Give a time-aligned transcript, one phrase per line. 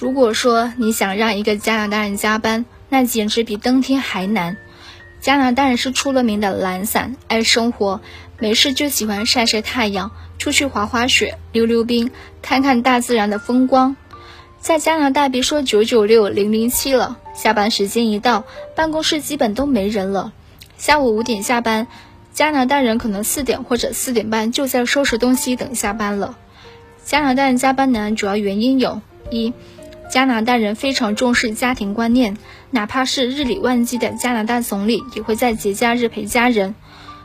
[0.00, 4.56] 如果说你想让一个加拿大人加班，那简直比登天还难。
[5.20, 8.00] 加拿大人是出了名的懒散，爱生活，
[8.38, 12.10] 没事就喜欢晒晒太阳，出去滑滑雪、溜溜冰，
[12.40, 13.94] 看看大自然的风光。
[14.58, 18.44] 在加拿大，别说九九六、零零七了，下班时间一到，
[18.74, 20.32] 办公室基本都没人了。
[20.78, 21.86] 下午五点下班，
[22.32, 26.38] 加拿大人可能四点或者四点半就在收拾东西等下班了。
[27.04, 29.52] 加拿大人加班难主要原因有：一、
[30.10, 32.36] 加拿大人非常重视家庭观念，
[32.72, 36.74] 哪怕是日理万机的加拿大总理，也会在节假日陪家人。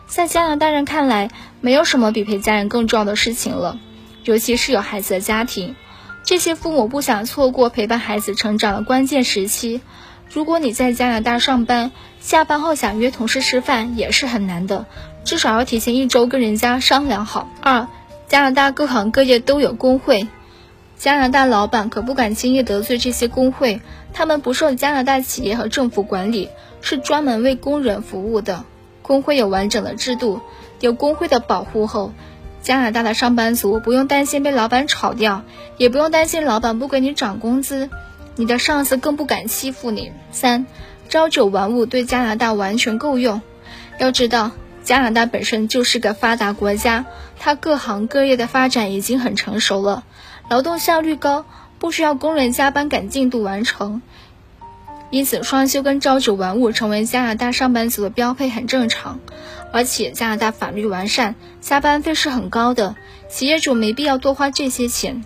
[0.06, 3.80] 在加拿大人看来，没有什么比陪家人更重要的事情了，
[4.24, 5.76] 尤其是有孩子的家庭，
[6.24, 9.82] 这些父母不想错过陪伴孩子成长的关键时期。
[10.32, 14.86] 如果你在加拿大上班，下班后想约同事吃饭也是很难的，
[15.24, 17.50] 至少要提前一周跟人家商量好。
[17.62, 17.88] 二、
[18.28, 20.28] 加拿大各行各业都有工会。
[20.98, 23.82] 加拿大老板可不敢轻易得罪这些工会，
[24.14, 26.50] 他们不受加拿大企业和政府管理，
[26.82, 28.64] 是专门为工人服务的。
[29.02, 30.40] 工会有完整的制度，
[30.80, 32.12] 有工会的保护后，
[32.62, 35.44] 加拿大的上班族不用担心被老板炒掉，
[35.78, 37.90] 也不用担心老板不给你涨工资，
[38.36, 40.12] 你的上司更不敢欺负你。
[40.32, 40.66] 三，
[41.08, 43.42] 朝九晚五对加拿大完全够用。
[44.00, 44.52] 要知道，
[44.86, 47.06] 加拿大本身就是个发达国家，
[47.40, 50.06] 它各行各业的发展已经很成熟了。
[50.48, 51.46] 劳动效率高，
[51.80, 54.04] 不需要工人加班赶进度完成，
[55.10, 59.20] 因此双休跟朝九晚五成为加拿大上班族的标配，很正常。
[59.74, 62.96] 而且加拿大法律完善，加班费是很高的，
[63.28, 65.26] 企业主没必要多花这些钱。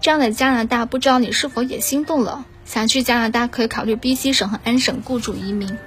[0.00, 2.46] 这样的加拿大，不知道你是否也心动了？
[2.64, 5.78] 想去加拿大可以考虑 BC 省和安省雇主移民。